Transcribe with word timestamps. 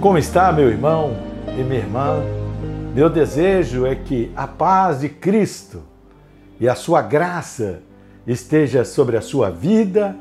Como 0.00 0.16
está, 0.16 0.50
meu 0.50 0.70
irmão 0.70 1.14
e 1.46 1.62
minha 1.62 1.80
irmã? 1.80 2.22
Meu 2.94 3.10
desejo 3.10 3.84
é 3.84 3.94
que 3.94 4.32
a 4.34 4.46
paz 4.46 5.00
de 5.00 5.10
Cristo 5.10 5.82
e 6.58 6.66
a 6.66 6.74
sua 6.74 7.02
graça 7.02 7.82
esteja 8.26 8.82
sobre 8.82 9.18
a 9.18 9.20
sua 9.20 9.50
vida 9.50 10.16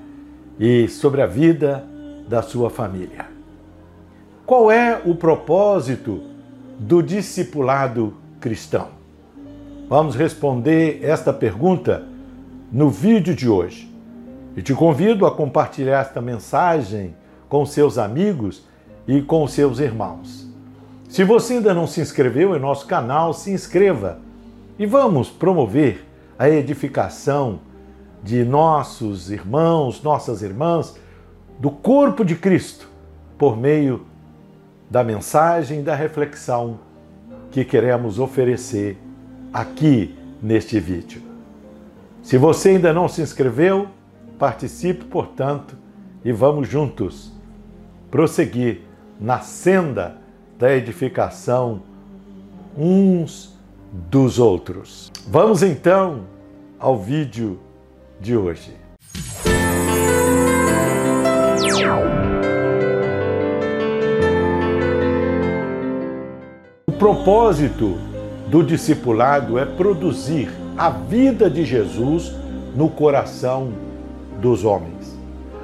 e 0.60 0.90
sobre 0.90 1.22
a 1.22 1.26
vida 1.26 1.86
da 2.28 2.42
sua 2.42 2.70
família. 2.70 3.28
Qual 4.46 4.70
é 4.70 5.02
o 5.06 5.16
propósito 5.16 6.24
do 6.78 7.02
discipulado 7.02 8.16
cristão? 8.42 8.90
Vamos 9.88 10.14
responder 10.14 11.00
esta 11.02 11.32
pergunta 11.32 12.04
no 12.70 12.90
vídeo 12.90 13.34
de 13.34 13.48
hoje. 13.48 13.90
E 14.58 14.62
te 14.62 14.74
convido 14.74 15.26
a 15.26 15.32
compartilhar 15.32 16.02
esta 16.02 16.20
mensagem 16.20 17.16
com 17.48 17.66
seus 17.66 17.98
amigos 17.98 18.68
e 19.10 19.24
com 19.24 19.48
seus 19.48 19.80
irmãos. 19.80 20.48
Se 21.10 21.24
você 21.24 21.56
ainda 21.56 21.74
não 21.74 21.88
se 21.88 22.00
inscreveu 22.00 22.56
em 22.56 22.60
nosso 22.60 22.86
canal, 22.86 23.34
se 23.34 23.50
inscreva 23.50 24.20
e 24.78 24.86
vamos 24.86 25.32
promover 25.32 26.06
a 26.38 26.48
edificação 26.48 27.60
de 28.24 28.46
nossos 28.46 29.32
irmãos, 29.32 30.04
nossas 30.04 30.44
irmãs, 30.44 30.96
do 31.58 31.72
corpo 31.72 32.24
de 32.24 32.36
Cristo, 32.36 32.88
por 33.36 33.58
meio 33.58 34.06
da 34.92 35.04
mensagem 35.04 35.82
da 35.82 35.96
reflexão 35.96 36.80
que 37.50 37.66
queremos 37.66 38.20
oferecer 38.20 38.96
aqui 39.52 40.16
neste 40.40 40.80
vídeo. 40.80 41.24
Se 42.22 42.38
você 42.38 42.70
ainda 42.70 42.94
não 42.94 43.08
se 43.08 43.24
inscreveu, 43.24 43.88
participe, 44.38 45.06
portanto, 45.06 45.76
e 46.24 46.32
vamos 46.32 46.68
juntos 46.68 47.34
prosseguir 48.12 48.89
na 49.20 49.40
senda 49.40 50.16
da 50.58 50.74
edificação 50.74 51.82
uns 52.78 53.54
dos 53.92 54.40
outros. 54.40 55.12
Vamos 55.28 55.62
então 55.62 56.22
ao 56.80 56.98
vídeo 56.98 57.60
de 58.22 58.38
hoje. 58.38 58.74
O 66.88 66.92
propósito 66.94 67.98
do 68.48 68.64
discipulado 68.64 69.58
é 69.58 69.66
produzir 69.66 70.50
a 70.78 70.90
vida 70.90 71.50
de 71.50 71.66
Jesus 71.66 72.34
no 72.76 72.90
coração 72.90 73.74
dos 74.42 74.64
homens. 74.64 75.18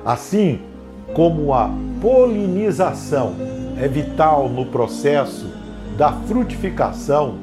Assim 0.03 0.61
como 1.16 1.53
a 1.53 1.69
polinização 2.02 3.35
é 3.81 3.88
vital 3.88 4.49
no 4.49 4.66
processo 4.66 5.47
da 5.97 6.11
frutificação 6.11 7.35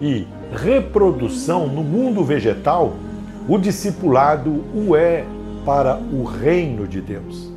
e 0.00 0.26
reprodução 0.52 1.68
no 1.68 1.84
mundo 1.84 2.24
vegetal, 2.24 2.94
o 3.48 3.56
discipulado 3.56 4.64
o 4.74 4.96
é 4.96 5.24
para 5.64 5.96
o 5.96 6.24
reino 6.24 6.88
de 6.88 7.00
Deus. 7.00 7.52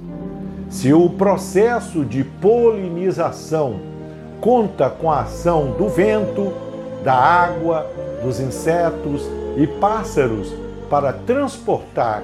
Se 0.69 0.94
o 0.94 1.09
processo 1.09 2.05
de 2.05 2.23
polinização 2.23 3.79
conta 4.39 4.91
com 4.91 5.09
a 5.11 5.21
ação 5.21 5.71
do 5.71 5.89
vento, 5.89 6.53
da 7.03 7.16
água, 7.16 7.88
dos 8.23 8.39
insetos 8.39 9.27
e 9.57 9.66
pássaros 9.66 10.53
para 10.88 11.11
transportar 11.11 12.21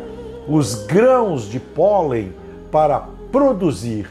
os 0.48 0.86
grãos 0.86 1.50
de 1.50 1.60
pólen 1.60 2.32
para 2.72 3.18
produzir 3.32 4.10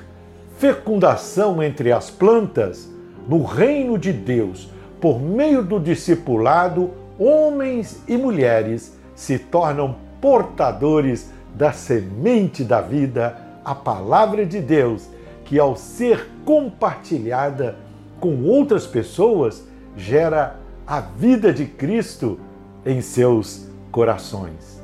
fecundação 0.59 1.63
entre 1.63 1.93
as 1.93 2.11
plantas, 2.11 2.89
no 3.29 3.45
reino 3.45 3.99
de 3.99 4.13
Deus, 4.13 4.69
por 5.01 5.21
meio 5.21 5.63
do 5.63 5.79
discipulado, 5.79 6.91
homens 7.19 8.03
e 8.09 8.17
mulheres 8.17 8.97
se 9.15 9.39
tornam 9.39 9.97
portadores 10.21 11.31
da 11.55 11.73
semente 11.73 12.65
da 12.65 12.81
vida, 12.81 13.37
a 13.65 13.75
palavra 13.75 14.45
de 14.47 14.61
Deus, 14.61 15.09
que 15.45 15.59
ao 15.59 15.77
ser 15.77 16.29
compartilhada 16.45 17.77
com 18.19 18.43
outras 18.45 18.87
pessoas, 18.87 19.63
gera 19.97 20.57
a 20.87 21.01
vida 21.01 21.53
de 21.53 21.67
Cristo 21.67 22.39
em 22.85 23.01
seus 23.01 23.69
corações. 23.93 24.83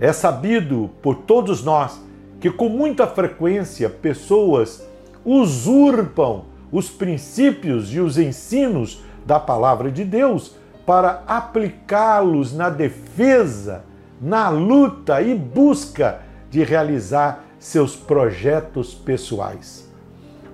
É 0.00 0.12
sabido 0.12 0.90
por 1.02 1.16
todos 1.16 1.62
nós 1.62 2.00
que 2.42 2.50
com 2.50 2.68
muita 2.68 3.06
frequência 3.06 3.88
pessoas 3.88 4.84
usurpam 5.24 6.46
os 6.72 6.90
princípios 6.90 7.94
e 7.94 8.00
os 8.00 8.18
ensinos 8.18 9.00
da 9.24 9.38
palavra 9.38 9.92
de 9.92 10.04
Deus 10.04 10.56
para 10.84 11.22
aplicá-los 11.28 12.52
na 12.52 12.68
defesa, 12.68 13.84
na 14.20 14.48
luta 14.48 15.22
e 15.22 15.36
busca 15.36 16.22
de 16.50 16.64
realizar 16.64 17.44
seus 17.60 17.94
projetos 17.94 18.92
pessoais. 18.92 19.88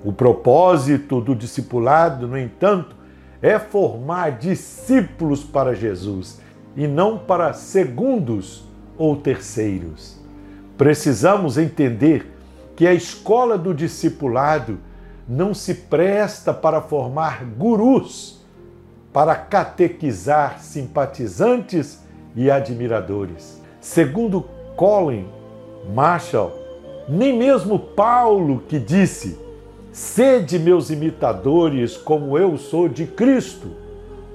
O 0.05 0.13
propósito 0.13 1.23
do 1.23 1.35
discipulado, 1.35 2.29
no 2.29 2.37
entanto, 2.37 2.95
é 3.41 3.59
formar 3.59 4.33
discípulos 4.33 5.43
para 5.43 5.75
Jesus 5.75 6.39
e 6.77 6.87
não 6.87 7.17
para 7.17 7.55
segundos 7.55 8.63
ou 8.99 9.17
terceiros. 9.17 10.18
Precisamos 10.79 11.59
entender 11.59 12.33
que 12.77 12.87
a 12.87 12.95
escola 12.95 13.59
do 13.59 13.75
discipulado 13.75 14.79
não 15.29 15.53
se 15.53 15.75
presta 15.75 16.55
para 16.55 16.81
formar 16.81 17.45
gurus 17.45 18.39
para 19.13 19.35
catequizar 19.35 20.61
simpatizantes 20.61 22.05
e 22.37 22.49
admiradores. 22.51 23.61
Segundo 23.81 24.45
Colin 24.77 25.27
Marshall, 25.93 26.53
nem 27.09 27.37
mesmo 27.37 27.79
Paulo, 27.81 28.63
que 28.69 28.79
disse: 28.79 29.37
Sede 29.93 30.61
meus 30.61 30.91
imitadores, 30.91 31.97
como 31.97 32.39
eu 32.39 32.57
sou 32.57 32.89
de 32.89 33.05
Cristo, 33.05 33.73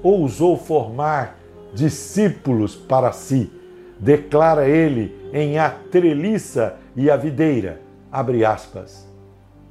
ousou 0.02 0.58
formar 0.58 1.38
discípulos 1.72 2.74
para 2.76 3.10
si. 3.12 3.50
Declara 4.04 4.68
ele 4.68 5.16
em 5.32 5.58
A 5.58 5.70
Treliça 5.70 6.76
e 6.94 7.10
a 7.10 7.16
Videira. 7.16 7.80
Abre 8.12 8.44
aspas. 8.44 9.10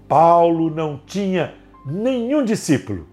Paulo 0.07 0.71
não 0.71 0.99
tinha 1.05 1.53
nenhum 1.85 2.43
discípulo, 2.43 3.05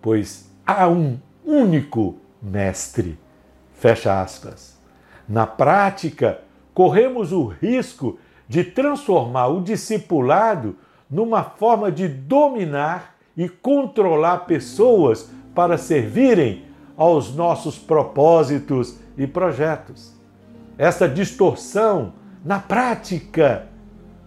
pois 0.00 0.48
há 0.64 0.86
um 0.86 1.18
único 1.44 2.14
mestre. 2.40 3.18
Fecha 3.72 4.22
aspas. 4.22 4.78
Na 5.28 5.44
prática, 5.44 6.40
corremos 6.72 7.32
o 7.32 7.46
risco 7.48 8.16
de 8.48 8.62
transformar 8.62 9.48
o 9.48 9.60
discipulado 9.60 10.76
numa 11.10 11.42
forma 11.42 11.90
de 11.90 12.06
dominar 12.06 13.16
e 13.36 13.48
controlar 13.48 14.46
pessoas 14.46 15.28
para 15.52 15.76
servirem 15.76 16.64
aos 16.96 17.34
nossos 17.34 17.76
propósitos 17.76 19.00
e 19.18 19.26
projetos. 19.26 20.13
Essa 20.76 21.08
distorção 21.08 22.14
na 22.44 22.58
prática 22.58 23.66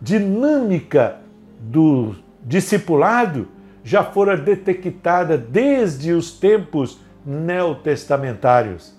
dinâmica 0.01 1.17
do 1.59 2.15
discipulado 2.43 3.47
já 3.83 4.03
fora 4.03 4.37
detectada 4.37 5.37
desde 5.37 6.11
os 6.11 6.31
tempos 6.31 6.99
neotestamentários. 7.25 8.95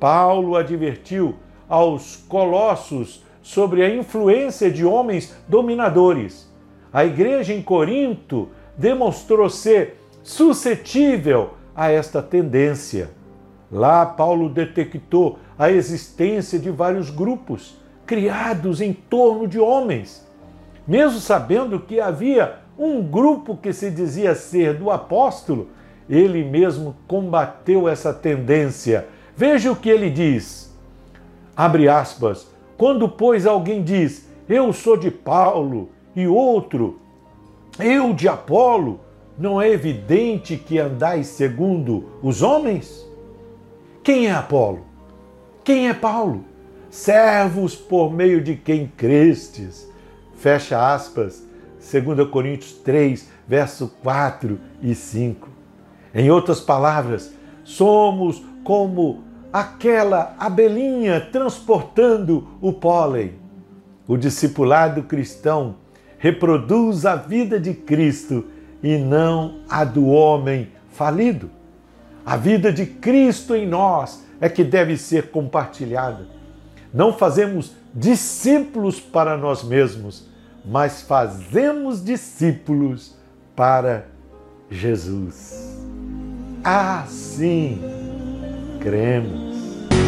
Paulo 0.00 0.56
advertiu 0.56 1.36
aos 1.68 2.16
colossos 2.28 3.24
sobre 3.42 3.82
a 3.82 3.94
influência 3.94 4.70
de 4.70 4.84
homens 4.84 5.36
dominadores. 5.48 6.52
A 6.92 7.04
igreja 7.04 7.52
em 7.52 7.62
Corinto 7.62 8.48
demonstrou 8.76 9.48
ser 9.50 10.00
suscetível 10.22 11.54
a 11.74 11.90
esta 11.90 12.22
tendência. 12.22 13.10
Lá, 13.70 14.06
Paulo 14.06 14.48
detectou 14.48 15.38
a 15.58 15.70
existência 15.70 16.58
de 16.58 16.70
vários 16.70 17.10
grupos 17.10 17.76
criados 18.06 18.80
em 18.80 18.92
torno 18.92 19.46
de 19.46 19.60
homens, 19.60 20.26
mesmo 20.86 21.20
sabendo 21.20 21.78
que 21.78 22.00
havia 22.00 22.60
um 22.78 23.02
grupo 23.02 23.56
que 23.56 23.72
se 23.72 23.90
dizia 23.90 24.34
ser 24.34 24.74
do 24.74 24.90
apóstolo, 24.90 25.68
ele 26.08 26.42
mesmo 26.42 26.96
combateu 27.06 27.88
essa 27.88 28.14
tendência. 28.14 29.06
Veja 29.36 29.70
o 29.70 29.76
que 29.76 29.90
ele 29.90 30.08
diz. 30.08 30.74
Abre 31.54 31.88
aspas. 31.88 32.48
Quando, 32.78 33.08
pois, 33.08 33.46
alguém 33.46 33.82
diz, 33.82 34.28
eu 34.48 34.72
sou 34.72 34.96
de 34.96 35.10
Paulo, 35.10 35.90
e 36.14 36.26
outro, 36.26 36.98
eu 37.78 38.12
de 38.12 38.28
Apolo, 38.28 39.00
não 39.36 39.60
é 39.60 39.70
evidente 39.70 40.56
que 40.56 40.78
andais 40.78 41.28
segundo 41.28 42.06
os 42.22 42.42
homens? 42.42 43.07
Quem 44.08 44.26
é 44.26 44.32
Apolo? 44.32 44.86
Quem 45.62 45.90
é 45.90 45.92
Paulo? 45.92 46.42
Servos 46.88 47.74
por 47.76 48.10
meio 48.10 48.40
de 48.40 48.56
quem 48.56 48.90
crestes. 48.96 49.86
Fecha 50.34 50.94
aspas 50.94 51.46
2 51.76 52.26
Coríntios 52.30 52.72
3, 52.72 53.28
verso 53.46 53.92
4 54.02 54.58
e 54.80 54.94
5. 54.94 55.50
Em 56.14 56.30
outras 56.30 56.58
palavras, 56.58 57.34
somos 57.64 58.42
como 58.64 59.24
aquela 59.52 60.34
abelhinha 60.38 61.20
transportando 61.20 62.48
o 62.62 62.72
pólen. 62.72 63.34
O 64.06 64.16
discipulado 64.16 65.02
cristão 65.02 65.76
reproduz 66.16 67.04
a 67.04 67.14
vida 67.14 67.60
de 67.60 67.74
Cristo 67.74 68.46
e 68.82 68.96
não 68.96 69.60
a 69.68 69.84
do 69.84 70.06
homem 70.06 70.68
falido. 70.92 71.57
A 72.28 72.36
vida 72.36 72.70
de 72.70 72.84
Cristo 72.84 73.56
em 73.56 73.66
nós 73.66 74.22
é 74.38 74.50
que 74.50 74.62
deve 74.62 74.98
ser 74.98 75.30
compartilhada. 75.30 76.26
Não 76.92 77.10
fazemos 77.10 77.72
discípulos 77.94 79.00
para 79.00 79.34
nós 79.34 79.64
mesmos, 79.64 80.28
mas 80.62 81.00
fazemos 81.00 82.04
discípulos 82.04 83.16
para 83.56 84.08
Jesus. 84.70 85.74
Assim 86.62 87.80
cremos. 88.78 89.56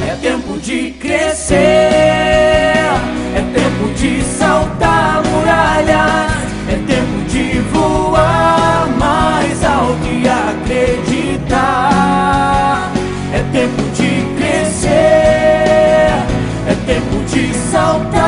É 0.06 0.14
tempo 0.16 0.58
de 0.58 0.90
crescer, 0.90 1.56
é 1.56 3.52
tempo 3.54 3.94
de 3.94 4.22
saltar 4.22 4.59
tempo 16.90 17.22
de 17.30 17.54
saltar. 17.70 18.19